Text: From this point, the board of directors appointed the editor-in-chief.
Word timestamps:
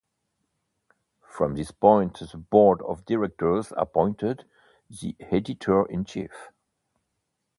From 1.27 1.53
this 1.53 1.69
point, 1.69 2.15
the 2.19 2.35
board 2.39 2.81
of 2.81 3.05
directors 3.05 3.71
appointed 3.77 4.45
the 4.89 5.15
editor-in-chief. 5.19 6.49